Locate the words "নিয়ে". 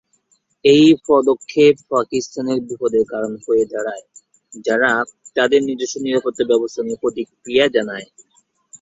6.83-7.01